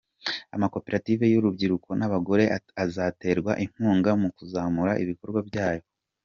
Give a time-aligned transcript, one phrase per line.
[0.55, 2.43] Amakoperative y’urubyiruko n’abagore
[2.83, 5.85] azaterwa inkunga mu kuzamura ibikorwa byabo.